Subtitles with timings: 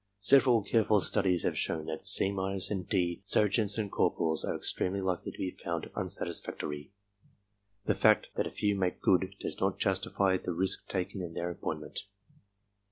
[0.17, 2.35] Several careful studies have shown that "C—"
[2.71, 6.91] and "D" ser geants and corporals are extremely likely to be found unsatis factory.
[7.85, 11.51] The fact that a few make good does not justify the risk taken in their
[11.51, 12.05] appointment.